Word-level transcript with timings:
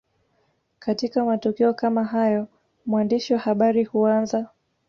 Katika 0.79 1.25
matukio 1.25 1.73
kama 1.73 2.03
hayo 2.03 2.47
mwandishi 2.85 3.33
wa 3.33 3.39
habari 3.39 3.83
huanza 3.83 4.49